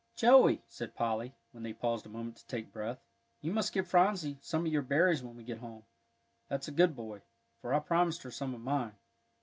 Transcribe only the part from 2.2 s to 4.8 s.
to take breath, "you must give Phronsie some of